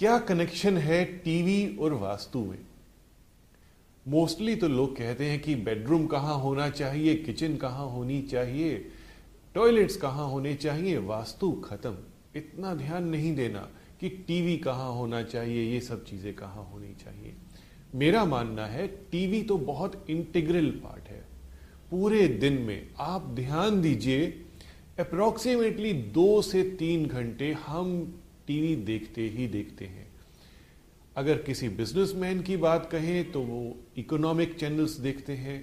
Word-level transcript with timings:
क्या 0.00 0.18
कनेक्शन 0.18 0.76
है 0.78 1.04
टीवी 1.04 1.76
और 1.76 1.92
वास्तु 1.92 2.38
में? 2.38 2.58
मोस्टली 4.06 4.54
तो 4.56 4.68
लोग 4.68 4.96
कहते 4.96 5.24
हैं 5.24 5.40
कि 5.40 5.54
बेडरूम 5.54 6.06
कहाँ 6.06 6.38
होना 6.38 6.68
चाहिए 6.70 7.14
किचन 7.14 7.56
कहाँ 7.56 7.88
होनी 7.90 8.20
चाहिए 8.22 8.78
टॉयलेट्स 9.54 9.96
कहाँ 9.96 10.28
होने 10.28 10.54
चाहिए, 10.54 10.96
वास्तु 10.98 11.50
खत्म। 11.64 11.96
इतना 12.36 12.74
ध्यान 12.74 13.08
नहीं 13.08 13.34
देना 13.36 13.68
कि 14.00 14.08
टीवी 14.08 14.56
कहाँ 14.56 14.90
होना 14.92 15.22
चाहिए, 15.22 15.62
ये 15.72 15.80
सब 15.80 16.04
चीज़ें 16.04 16.34
कहाँ 16.34 16.64
होनी 16.72 16.94
चाहिए। 16.94 17.34
मेरा 17.94 18.24
मानना 18.24 18.66
है 18.66 18.86
टीवी 19.12 19.42
तो 19.42 19.58
बहुत 19.58 20.04
इंटीग्रल 20.10 20.70
पार्ट 20.84 21.08
है। 21.08 21.20
पूरे 21.90 22.26
दिन 22.28 22.58
में 22.62 22.88
आप 23.00 23.26
ध्यान 23.34 23.80
दीजिए 23.80 24.26
अप्रोक्सीमेटली 24.98 25.92
दो 25.92 26.42
से 26.42 26.62
तीन 26.78 27.06
घंटे 27.06 27.52
हम 27.66 27.92
टीवी 28.50 28.76
देखते 28.76 29.22
ही 29.28 29.46
देखते 29.46 29.84
हैं। 29.84 30.06
अगर 31.16 31.36
किसी 31.38 31.68
बिजनेसमैन 31.68 32.40
की 32.42 32.56
बात 32.56 32.88
कहें 32.92 33.30
तो 33.32 33.40
वो 33.42 33.60
इकोनॉमिक 33.98 34.54
चैनल्स 34.54 34.96
देखते 34.98 35.32
हैं। 35.32 35.58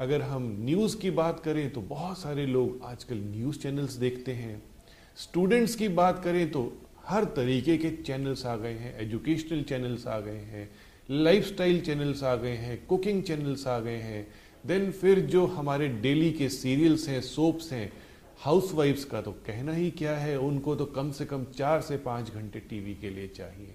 अगर 0.00 0.22
हम 0.22 0.44
न्यूज़ 0.60 0.96
की 0.96 1.10
बात 1.10 1.40
करें 1.40 1.70
तो 1.70 1.80
बहुत 1.80 2.18
सारे 2.18 2.46
लोग 2.46 2.80
आजकल 2.84 3.16
न्यूज़ 3.16 3.58
चैनल्स 3.58 3.92
देखते 3.94 4.32
हैं। 4.32 4.62
स्टूडेंट्स 5.16 5.74
की 5.74 5.88
बात 5.90 6.22
करें 6.24 6.50
तो 6.50 6.62
हर 7.06 7.24
तरीके 7.36 7.76
के 7.76 7.90
चैनल्स 7.96 8.46
आ 8.46 8.56
गए 8.56 8.74
हैं। 8.74 8.98
एजुकेशनल 8.98 9.62
चैनल्स 9.62 10.06
आ 10.06 10.20
गए 10.20 10.40
हैं, 10.46 10.68
लाइफस्टाइल 11.10 11.80
चैनल्स 11.80 12.22
आ 12.22 12.36
गए 12.36 12.56
हैं, 12.56 12.86
कुकिंग 12.86 13.22
चैनल्स 13.22 13.66
आ 13.66 13.78
गए 13.80 14.00
हैं। 14.00 14.26
देन 14.64 14.90
फिर 14.92 15.20
जो 15.26 15.46
हमारे 15.46 15.88
डेली 15.88 16.32
के 16.32 16.48
सीरियल्स 16.48 17.08
हैं, 17.08 17.20
सोप्स 17.20 17.72
हैं 17.72 17.92
हाउसवाइफ्स 18.38 19.04
का 19.04 19.20
तो 19.22 19.32
कहना 19.32 19.72
ही 19.72 19.90
क्या 19.90 20.16
है? 20.16 20.38
उनको 20.38 20.74
तो 20.76 20.84
कम 20.86 21.10
से 21.12 21.24
कम 21.26 21.44
चार 21.44 21.80
से 21.80 21.96
पाँच 21.96 22.30
घंटे 22.30 22.60
टीवी 22.60 22.94
के 22.94 23.10
लिए 23.10 23.28
चाहिए। 23.28 23.74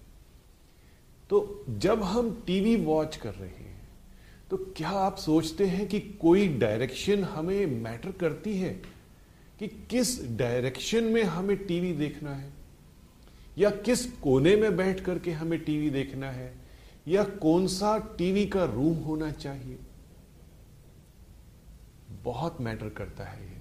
तो 1.29 1.65
जब 1.69 2.03
हम 2.03 2.43
टीवी 2.47 2.75
वॉच 2.75 3.15
कर 3.15 3.33
रहे 3.33 3.49
हैं 3.49 3.71
तो 4.49 4.57
क्या 4.57 4.89
आप 4.89 5.15
सोचते 5.15 5.65
हैं 5.65 5.87
कि 5.87 5.99
कोई 5.99 6.47
डायरेक्शन 6.47 7.23
हमें 7.23 7.65
मैटर 7.65 8.11
करती 8.11 8.57
है? 8.57 8.73
कि 9.59 9.67
किस 9.67 10.37
डायरेक्शन 10.37 11.03
में 11.03 11.23
हमें 11.23 11.57
टीवी 11.57 11.93
देखना 11.93 12.33
है? 12.35 12.51
या 13.57 13.69
किस 13.69 14.05
कोने 14.05 14.55
में 14.55 14.77
बैठ 14.77 14.99
करके 14.99 15.31
हमें 15.31 15.59
टीवी 15.59 15.89
देखना 15.89 16.31
है? 16.31 16.53
या 17.07 17.23
कौन 17.23 17.67
सा 17.67 17.97
टीवी 18.17 18.45
का 18.45 18.65
रूम 18.65 18.97
होना 18.97 19.31
चाहिए? 19.31 19.79
बहुत 22.11 22.61
मैटर 22.61 22.89
करता 22.89 23.23
है 23.23 23.51
ये। 23.51 23.60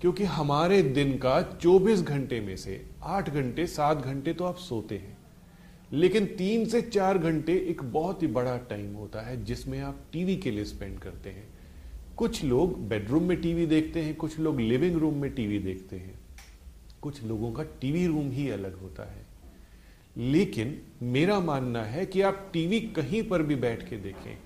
क्योंकि 0.00 0.24
हमारे 0.24 0.82
दिन 0.82 1.18
का 1.18 1.58
24 1.62 2.02
घंटे 2.02 2.40
में 2.40 2.56
से 2.56 2.86
8 3.02 3.30
घंटे 3.30 3.66
7 3.66 3.96
घंटे 3.96 4.32
तो 4.32 4.44
आप 4.44 4.56
सोते 4.56 4.98
हैं। 4.98 5.18
लेकिन 5.92 6.26
तीन 6.26 6.66
से 6.66 6.82
चार 6.82 7.18
घंटे 7.18 7.54
एक 7.54 7.82
बहुत 7.82 8.22
ही 8.22 8.26
बड़ा 8.26 8.56
टाइम 8.56 8.94
होता 8.94 9.20
है 9.20 9.44
जिसमें 9.44 9.80
आप 9.80 10.04
टीवी 10.12 10.36
के 10.36 10.50
लिए 10.50 10.64
स्पेंड 10.64 10.98
करते 10.98 11.30
हैं। 11.30 11.48
कुछ 12.16 12.44
लोग 12.44 12.88
बेडरूम 12.88 13.22
में 13.22 13.40
टीवी 13.40 13.66
देखते 13.66 14.02
हैं, 14.02 14.14
कुछ 14.14 14.38
लोग 14.38 14.60
लिविंग 14.60 14.96
रूम 14.96 15.14
में 15.14 15.30
टीवी 15.30 15.58
देखते 15.58 15.96
हैं। 15.96 16.20
कुछ 17.02 17.24
लोगों 17.24 17.52
का 17.52 17.62
टीवी 17.62 18.06
रूम 18.06 18.30
ही 18.30 18.50
अलग 18.50 18.80
होता 18.80 19.12
है। 19.12 19.26
लेकिन 20.16 20.82
मेरा 21.02 21.40
मानना 21.40 21.82
है 21.82 22.06
कि 22.06 22.20
आप 22.20 22.50
टीवी 22.52 22.80
कहीं 22.80 23.22
पर 23.22 23.42
भी 23.42 23.54
बैठ 23.54 23.90
के 23.90 23.96
देखें 23.96 24.38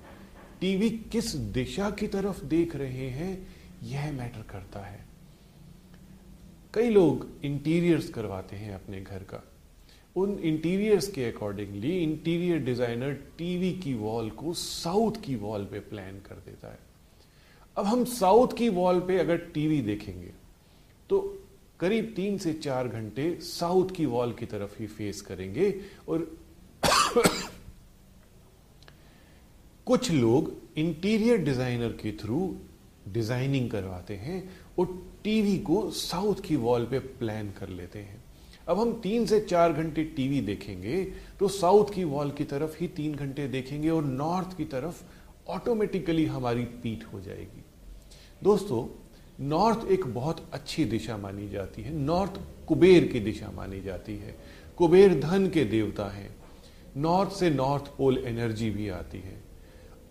टीवी 0.61 0.91
किस 0.91 1.35
दिशा 1.35 1.91
की 1.91 2.07
तरफ़ 2.07 2.45
देख 2.45 2.77
रहे 2.77 3.09
हैं, 3.09 3.47
यह 3.83 4.13
मैटर 4.13 4.43
करता 4.43 4.81
है। 4.81 5.12
कई 6.75 6.91
लोग 6.91 7.27
इंटीरियर्स 7.45 8.09
करवाते 8.09 8.57
हैं 8.57 8.75
अपने 8.75 9.01
घर 9.01 9.23
का। 9.31 9.43
उन 10.17 10.39
इंटीरियर्स 10.41 11.09
के 11.09 11.25
अकॉर्डिंगली 11.25 11.91
इंटीरियर 12.03 12.59
डिज़ाइनर 12.65 13.13
टीवी 13.39 13.73
की 13.79 13.95
वॉल 13.95 14.31
को 14.31 14.53
साउथ 14.55 15.21
की 15.25 15.35
वॉल 15.37 15.65
पे 15.65 15.81
प्लान 15.81 16.21
कर 16.21 16.35
देता 16.47 16.69
है। 16.69 16.79
अब 17.77 17.85
हम 17.85 18.05
साउथ 18.05 18.57
की 18.57 18.69
वॉल 18.71 19.01
पे 19.01 19.19
अगर 19.19 19.37
टीवी 19.55 19.81
देखेंगे 19.83 20.33
तो 21.11 21.21
करीब 21.81 22.13
तीन 22.17 22.39
से 22.39 22.53
चार 22.55 22.89
घंटे 22.89 23.25
साउथ 23.43 23.91
की 23.91 24.07
वॉल 24.07 24.33
की 24.33 24.47
तरफ़ 24.47 24.79
ही 24.81 24.87
फेस 24.89 25.21
करेंगे 25.21 25.75
और 26.09 26.19
कुछ 29.87 30.11
लोग 30.11 30.53
इंटीरियर 30.79 31.39
डिज़ाइनर 31.45 31.93
के 32.03 32.13
थ्रू 32.13 32.39
डिज़ाइनिंग 33.09 33.71
करवाते 33.71 34.15
हैं 34.17 34.43
और 34.79 34.87
टीवी 35.25 35.57
को 35.59 35.91
साउथ 35.91 36.41
की 36.41 36.57
वॉल 36.57 36.85
पे 36.85 36.99
प्लान 36.99 37.51
कर 37.51 37.69
लेते 37.69 37.99
हैं। 37.99 38.23
अब 38.69 38.81
हम 38.81 38.93
तीन 39.03 39.27
से 39.27 39.41
चार 39.41 39.73
घंटे 39.73 40.05
टीवी 40.07 40.41
देखेंगे 40.41 41.03
तो 41.41 41.49
साउथ 41.49 41.93
की 41.95 42.05
वॉल 42.05 42.31
की 42.31 42.45
तरफ़ 42.45 42.77
ही 42.81 42.89
तीन 42.89 43.15
घंटे 43.15 43.47
देखेंगे 43.49 43.91
और 43.91 44.05
नॉर्थ 44.05 44.57
की 44.57 44.65
तरफ़ 44.65 45.03
ऑटोमेटिकली 45.51 46.25
हमारी 46.27 46.65
पीठ 46.83 47.05
हो 47.05 47.21
जाएगी। 47.21 47.65
दोस्तों, 48.43 48.87
नॉर्थ 49.41 49.87
एक 49.91 50.05
बहुत 50.07 50.47
अच्छी 50.53 50.85
दिशा 50.85 51.17
मानी 51.17 51.49
जाती 51.49 51.83
है। 51.83 51.93
नॉर्थ 51.93 52.41
कुबेर 52.69 53.05
की 53.05 53.21
दिशा 53.21 53.51
मानी 53.51 53.81
जाती 53.81 54.17
है। 54.17 54.37
कुबेर 54.79 55.19
धन 55.21 55.49
के 55.49 55.65
देवता 55.65 56.07
हैं। 56.11 56.35
नॉर्थ 56.97 57.33
से 57.33 57.51
नॉर्थ 57.51 57.87
पोल 57.97 58.19
एनर्जी 58.19 58.71
भी 58.71 58.89
आती 58.89 59.19
है। 59.19 59.41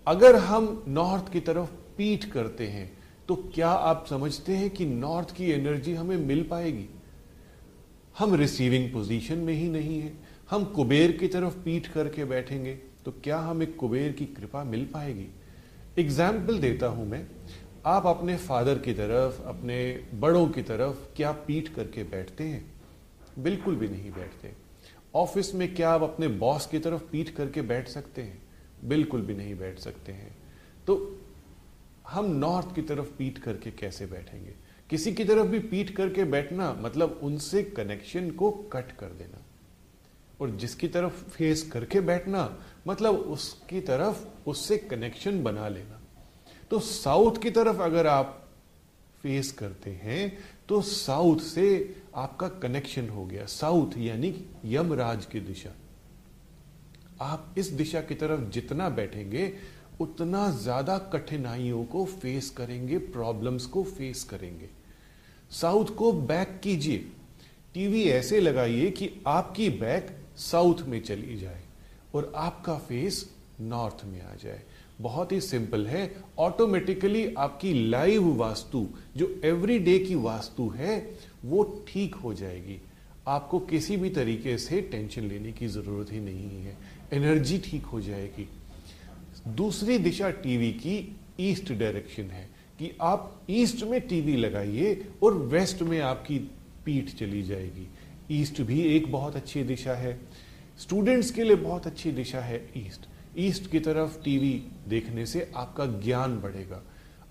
अगर 0.07 0.35
हम 0.35 0.83
नॉर्थ 0.87 1.31
की 1.33 1.39
तरफ़ 1.39 1.69
पीठ 2.01 2.25
करते 2.25 2.67
हैं 2.67 2.91
तो 3.27 3.35
क्या 3.55 3.69
आप 3.69 4.05
समझते 4.09 4.53
हैं 4.53 4.69
कि 4.69 4.85
नॉर्थ 4.85 5.35
की 5.35 5.49
एनर्जी 5.51 5.93
हमें 5.93 6.17
मिल 6.17 6.41
पाएगी? 6.43 6.85
हम 8.15 8.33
रिसीविंग 8.35 8.91
पोजीशन 8.93 9.37
में 9.37 9.53
ही 9.53 9.67
नहीं 9.69 9.99
है। 9.99 10.11
हम 10.49 10.63
कुबेर 10.65 11.11
की 11.11 11.27
तरफ़ 11.27 11.57
पीठ 11.65 11.87
करके 11.87 12.25
बैठेंगे 12.25 12.73
तो 13.05 13.11
क्या 13.23 13.37
हमें 13.39 13.71
कुबेर 13.73 14.11
की 14.11 14.25
कृपा 14.27 14.63
मिल 14.63 14.85
पाएगी? 14.85 15.27
एग्ज़ाम्पल 15.99 16.59
देता 16.59 16.87
हूँ 16.87 17.07
मैं। 17.07 17.25
आप 17.85 18.05
अपने 18.07 18.37
फादर 18.39 18.79
की 18.79 18.93
तरफ़, 18.93 19.41
अपने 19.43 20.03
बड़ों 20.15 20.47
की 20.47 20.61
तरफ़ 20.63 21.07
क्या 21.15 21.31
पीठ 21.31 21.69
करके 21.69 22.03
बैठते 22.05 22.43
हैं? 22.43 22.65
बिल्कुल 23.39 23.75
भी 23.75 23.87
नहीं 23.87 24.11
बैठते। 24.11 24.51
ऑफ़िस 25.15 25.55
में 25.55 25.73
क्या 25.75 25.91
आप 25.91 26.03
अपने 26.03 26.27
बॉस 26.39 26.65
की 26.65 26.79
तरफ़ 26.79 27.11
पीठ 27.11 27.29
करके 27.29 27.61
बैठ 27.63 27.87
सकते 27.87 28.21
हैं? 28.21 28.41
बिल्कुल 28.85 29.21
भी 29.21 29.33
नहीं 29.33 29.55
बैठ 29.55 29.79
सकते 29.79 30.11
हैं। 30.11 30.35
तो 30.87 30.95
हम 32.11 32.25
नॉर्थ 32.25 32.75
की 32.75 32.81
तरफ़ 32.81 33.07
पीट 33.17 33.37
करके 33.37 33.71
कैसे 33.71 34.05
बैठेंगे? 34.05 34.53
किसी 34.89 35.13
की 35.13 35.23
तरफ़ 35.23 35.47
भी 35.47 35.59
पीट 35.59 35.95
करके 35.95 36.23
बैठना 36.23 36.73
मतलब 36.73 37.19
उनसे 37.23 37.63
कनेक्शन 37.63 38.31
को 38.31 38.51
कट 38.51 38.91
कर 38.91 39.07
देना। 39.07 39.41
और 40.41 40.49
जिसकी 40.49 40.87
तरफ़ 40.87 41.29
फेस 41.29 41.63
करके 41.71 41.99
बैठना 41.99 42.63
मतलब 42.87 43.15
उसकी 43.15 43.81
तरफ़ 43.81 44.49
उससे 44.49 44.77
कनेक्शन 44.77 45.43
बना 45.43 45.67
लेना। 45.67 45.99
तो 46.69 46.79
साउथ 46.79 47.41
की 47.41 47.51
तरफ़ 47.51 47.81
अगर 47.81 48.07
आप 48.07 48.49
फेस 49.21 49.51
करते 49.51 49.89
हैं 49.89 50.37
तो 50.69 50.81
साउथ 50.81 51.39
से 51.39 51.95
आपका 52.15 52.47
कनेक्शन 52.47 53.09
हो 53.09 53.25
गया। 53.25 53.45
साउथ 53.45 53.97
यानी 53.97 54.45
यमराज 54.65 55.25
की 55.25 55.39
दिशा। 55.39 55.71
आप 57.21 57.55
इस 57.57 57.67
दिशा 57.67 58.01
की 58.01 58.15
तरफ़ 58.15 58.41
जितना 58.41 58.89
बैठेंगे 58.89 59.53
उतना 60.01 60.49
ज़्यादा 60.53 60.97
कठिनाइयों 61.13 61.83
को 61.85 62.03
फेस 62.05 62.49
करेंगे 62.49 62.97
प्रॉब्लम्स 62.97 63.65
को 63.65 63.83
फेस 63.83 64.23
करेंगे। 64.23 64.69
साउथ 65.51 65.95
को 65.95 66.11
बैक 66.13 66.59
कीजिए। 66.63 66.97
टीवी 67.75 68.03
ऐसे 68.03 68.39
लगाइए 68.39 68.89
कि 68.91 69.09
आपकी 69.27 69.69
बैक 69.69 70.15
साउथ 70.39 70.81
में 70.87 71.01
चली 71.01 71.37
जाए 71.37 71.61
और 72.15 72.31
आपका 72.35 72.77
फेस 72.79 73.25
नॉर्थ 73.61 74.05
में 74.05 74.21
आ 74.21 74.35
जाए। 74.35 74.61
बहुत 75.01 75.31
ही 75.31 75.39
सिंपल 75.41 75.85
है। 75.87 76.09
ऑटोमेटिकली 76.39 77.33
आपकी 77.37 77.73
लाइव 77.89 78.27
वास्तु, 78.35 78.85
जो 79.17 79.41
एवरीडे 79.45 79.97
की 79.99 80.15
वास्तु 80.15 80.67
है, 80.69 80.97
वो 81.45 81.63
ठीक 81.87 82.15
हो 82.15 82.33
जाएगी। 82.33 82.79
आपको 83.27 83.59
किसी 83.61 83.97
भी 83.97 84.09
तरीके 84.09 84.57
से 84.57 84.81
टेंशन 84.81 85.23
लेने 85.23 85.51
की 85.51 85.67
ज़रूरत 85.67 86.11
ही 86.11 86.19
नहीं 86.19 86.63
है। 86.63 86.77
एनर्जी 87.13 87.57
ठीक 87.59 87.85
हो 87.85 88.01
जाएगी। 88.01 88.47
दूसरी 89.47 89.97
दिशा 89.97 90.29
टीवी 90.29 90.71
की 90.71 91.15
ईस्ट 91.39 91.71
डायरेक्शन 91.71 92.23
है 92.23 92.49
कि 92.79 92.91
आप 93.01 93.41
ईस्ट 93.49 93.83
में 93.83 93.99
टीवी 94.01 94.35
लगाइए 94.35 94.93
और 95.23 95.33
वेस्ट 95.33 95.81
में 95.81 95.99
आपकी 95.99 96.37
पीठ 96.85 97.09
चली 97.09 97.41
जाएगी। 97.43 97.87
ईस्ट 98.31 98.61
भी 98.61 98.81
एक 98.95 99.11
बहुत 99.11 99.35
अच्छी 99.35 99.63
दिशा 99.63 99.93
है। 99.93 100.19
स्टूडेंट्स 100.79 101.31
के 101.31 101.43
लिए 101.43 101.55
बहुत 101.55 101.87
अच्छी 101.87 102.11
दिशा 102.11 102.39
है 102.39 102.63
ईस्ट। 102.77 103.07
ईस्ट 103.39 103.69
की 103.71 103.79
तरफ़ 103.79 104.21
टीवी 104.23 104.53
देखने 104.87 105.25
से 105.25 105.49
आपका 105.55 105.85
ज्ञान 105.85 106.39
बढ़ेगा। 106.39 106.81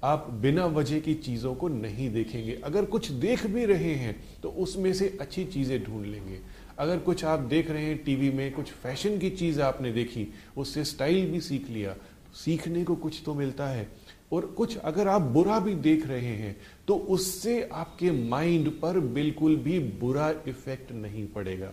आप 0.05 0.29
बिना 0.33 0.67
वजह 0.67 1.01
की 1.01 1.15
चीज़ों 1.15 1.55
को 1.55 1.69
नहीं 1.69 2.11
देखेंगे। 2.13 2.53
अगर 2.65 2.85
कुछ 2.85 3.11
देख 3.11 3.47
भी 3.47 3.65
रहे 3.65 3.95
हैं 3.95 4.15
तो 4.43 4.49
उसमें 4.49 4.93
से 4.95 5.17
अच्छी 5.21 5.45
चीज़ें 5.45 5.83
ढूंढ 5.85 6.07
लेंगे। 6.07 6.39
अगर 6.81 6.99
कुछ 6.99 7.25
आप 7.25 7.39
देख 7.41 7.71
रहे 7.71 7.85
हैं 7.85 7.97
टीवी 8.05 8.31
में, 8.31 8.53
कुछ 8.53 8.71
फ़ैशन 8.73 9.19
की 9.19 9.31
चीज़ 9.31 9.61
आपने 9.63 9.93
देखी, 9.93 10.27
उससे 10.57 10.85
स्टाइल 10.85 11.31
भी 11.31 11.41
सीख 11.41 11.69
लिया, 11.71 11.95
सीखने 12.35 12.85
को 12.85 12.97
कुछ 12.97 13.21
तो 13.25 13.35
मिलता 13.35 13.69
है। 13.69 13.89
और 14.33 14.47
कुछ 14.49 14.77
अगर 14.79 15.09
आप 15.09 15.23
बुरा 15.33 15.59
भी 15.61 15.75
देख 15.77 16.07
रहे 16.07 16.35
हैं 16.35 16.57
तो 16.89 16.95
उससे 17.09 17.63
आपके 17.65 18.11
माइंड 18.11 18.71
पर 18.81 18.99
बिल्कुल 19.01 19.57
भी 19.57 19.79
बुरा 20.01 20.31
इफ़ेक्ट 20.49 20.93
नहीं 20.93 21.27
पड़ेगा। 21.27 21.73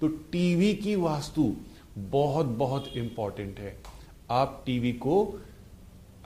तो 0.00 0.08
टीवी 0.32 0.72
की 0.74 0.94
वास्तु 0.96 1.54
बहुत 1.98 2.46
बहुत 2.58 2.90
इंपॉर्टेंट 2.96 3.58
है। 3.58 3.76
आप 4.30 4.62
टीवी 4.66 4.92
को 4.92 5.40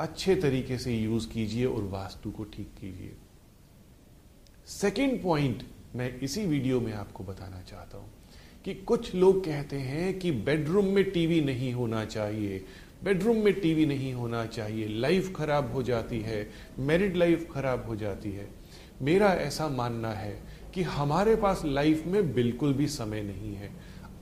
अच्छे 0.00 0.36
तरीके 0.36 0.78
से 0.78 0.94
यूज़ 0.94 1.28
कीजिए 1.28 1.64
और 1.66 1.82
वास्तु 1.84 2.30
को 2.30 2.44
ठीक 2.46 2.74
कीजिए। 2.80 3.16
सेकेंड 4.70 5.22
पॉइंट 5.22 5.62
मैं 5.96 6.18
इसी 6.20 6.46
वीडियो 6.46 6.80
में 6.80 6.92
आपको 6.92 7.24
बताना 7.24 7.62
चाहता 7.62 7.98
हूँ। 7.98 8.10
कि 8.64 8.74
कुछ 8.74 9.14
लोग 9.14 9.44
कहते 9.44 9.76
हैं 9.76 10.18
कि 10.18 10.32
बेडरूम 10.32 10.84
में 10.84 11.10
टीवी 11.10 11.40
नहीं 11.40 11.72
होना 11.72 12.04
चाहिए। 12.04 12.64
बेडरूम 13.04 13.36
में 13.36 13.60
टीवी 13.60 13.86
नहीं 13.86 14.12
होना 14.14 14.46
चाहिए। 14.46 14.88
लाइफ 14.88 15.34
खराब 15.36 15.72
हो 15.72 15.82
जाती 15.82 16.20
है। 16.20 16.50
मैरिड 16.78 17.16
लाइफ 17.16 17.48
खराब 17.52 17.86
हो 17.86 17.96
जाती 17.96 18.32
है। 18.32 18.48
मेरा 19.02 19.26
ऐसा 19.26 19.68
मानना 19.68 20.10
है 20.10 20.42
कि 20.74 20.82
हमारे 20.82 21.36
पास 21.36 21.62
लाइफ 21.64 22.06
में 22.06 22.34
बिल्कुल 22.34 22.72
भी 22.72 22.86
समय 22.86 23.22
नहीं 23.22 23.54
है। 23.54 23.70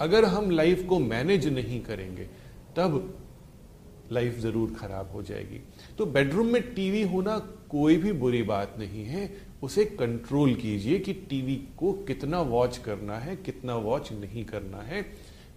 अगर 0.01 0.25
हम 0.25 0.51
लाइफ 0.51 0.87
को 0.87 0.99
मैनेज 0.99 1.49
नहीं 1.49 1.81
करेंगे, 1.81 2.25
तब 2.77 3.19
लाइफ 4.13 4.39
ज़रूर 4.39 4.73
खराब 4.73 5.11
हो 5.11 5.23
जाएगी। 5.23 5.61
तो 5.99 6.07
बेडरूम 6.07 6.47
में 6.47 6.63
टीवी 6.75 7.03
होना 7.03 7.39
कोई 7.71 7.97
भी 7.97 8.13
बुरी 8.13 8.43
बात 8.43 8.75
नहीं 8.79 9.05
है। 9.05 9.31
उसे 9.63 9.85
कंट्रोल 9.85 10.55
कीजिए 10.55 10.99
कि 10.99 11.13
टीवी 11.31 11.55
को 11.79 11.93
कितना 12.03 12.41
वॉच 12.41 12.79
करना 12.79 13.19
है, 13.19 13.37
कितना 13.37 13.77
वॉच 13.77 14.13
नहीं 14.13 14.45
करना 14.45 14.83
है। 14.83 15.03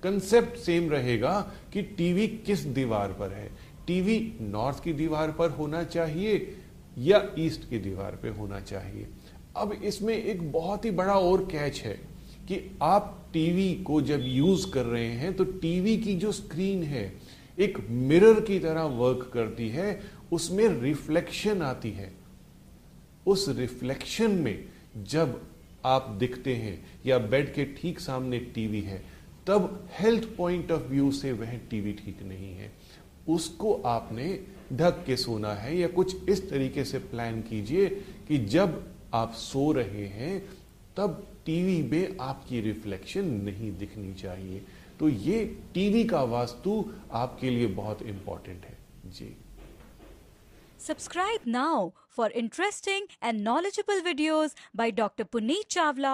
कंसेप्ट 0.03 0.57
सेम 0.57 0.89
रहेगा 0.89 1.39
कि 1.73 1.81
टीवी 1.81 2.27
किस 2.27 2.59
दीवार 2.59 3.13
पर 3.13 3.31
है। 3.31 3.49
टीवी 3.87 4.19
नॉर्थ 4.41 4.83
की 4.83 4.93
दीवार 4.93 5.31
पर 5.31 5.49
होना 5.49 5.83
चाहिए 5.83 6.55
या 6.97 7.21
ईस्ट 7.39 7.69
की 7.69 7.77
दीवार 7.77 8.15
पर 8.15 8.29
होना 8.29 8.59
चाहिए। 8.59 9.07
अब 9.57 9.71
इसमें 9.73 10.13
एक 10.15 10.51
बहुत 10.51 10.85
ही 10.85 10.91
बड़ा 10.91 11.13
और 11.13 11.43
कैच 11.45 11.81
है 11.81 11.93
कि 12.47 12.59
आप 12.81 13.15
टीवी 13.33 13.73
को 13.83 14.01
जब 14.01 14.21
यूज़ 14.23 14.69
कर 14.71 14.85
रहे 14.85 15.07
हैं 15.13 15.33
तो 15.33 15.43
टीवी 15.43 15.97
की 15.97 16.15
जो 16.15 16.31
स्क्रीन 16.31 16.83
है 16.83 17.03
एक 17.59 17.77
मिरर 17.89 18.41
की 18.41 18.59
तरह 18.59 18.83
वर्क 18.83 19.31
करती 19.33 19.69
है, 19.69 20.01
उसमें 20.31 20.67
रिफ्लेक्शन 20.67 21.61
आती 21.61 21.91
है। 21.91 22.11
उस 23.27 23.49
रिफ्लेक्शन 23.49 24.31
में 24.31 24.65
जब 24.97 25.41
आप 25.85 26.09
दिखते 26.19 26.55
हैं 26.55 26.85
या 27.05 27.17
बेड 27.17 27.53
के 27.53 27.65
ठीक 27.65 27.99
सामने 27.99 28.39
टीवी 28.39 28.81
है, 28.81 29.03
तब 29.47 29.89
हेल्थ 29.99 30.27
पॉइंट 30.37 30.71
ऑफ़ 30.71 30.81
व्यू 30.81 31.11
से 31.11 31.31
वह 31.31 31.57
टीवी 31.69 31.93
ठीक 31.93 32.23
नहीं 32.23 32.53
है। 32.55 32.71
उसको 33.29 33.73
आपने 33.73 34.39
ढक 34.73 35.03
के 35.05 35.15
सोना 35.17 35.53
है 35.53 35.77
या 35.77 35.87
कुछ 35.87 36.29
इस 36.29 36.49
तरीके 36.49 36.83
से 36.85 36.99
प्लान 36.99 37.41
कीजिए 37.41 37.87
कि 38.27 38.37
जब 38.37 38.83
आप 39.13 39.33
सो 39.33 39.71
रहे 39.71 40.05
हैं, 40.07 40.39
तब 40.97 41.27
टीवी 41.49 41.81
में 41.83 42.17
आपकी 42.21 42.59
रिफ्लेक्शन 42.61 43.25
नहीं 43.43 43.71
दिखनी 43.77 44.13
चाहिए। 44.15 44.61
तो 44.99 45.09
ये 45.09 45.37
टीवी 45.73 46.03
का 46.05 46.23
वास्तु 46.31 46.73
आपके 47.19 47.49
लिए 47.49 47.67
बहुत 47.75 48.01
इंपॉर्टेंट 48.09 48.65
है। 48.65 48.77
जी। 49.11 49.29
Subscribe 50.79 51.47
now 51.47 51.89
for 52.09 52.31
interesting 52.41 53.07
and 53.23 53.41
knowledgeable 53.41 54.01
videos 54.01 54.55
by 54.75 54.91
doctor 54.91 55.23
Puneet 55.33 55.69
Chawla 55.69 56.13